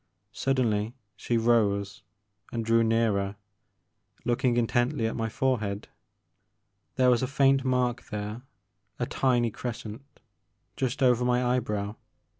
Suddenly 0.31 0.95
she 1.15 1.37
rose 1.37 2.01
and 2.51 2.65
drew 2.65 2.83
nearer, 2.83 3.35
looking 4.25 4.57
intently 4.57 5.05
at 5.05 5.15
my 5.15 5.29
forehead. 5.29 5.89
There 6.95 7.11
was 7.11 7.21
a 7.21 7.27
faint 7.27 7.63
mark 7.63 8.05
there, 8.09 8.41
a 8.97 9.05
tiny 9.05 9.51
crescent, 9.51 10.01
just 10.75 11.03
over 11.03 11.23
my 11.23 11.45
eyebrow. 11.45 11.97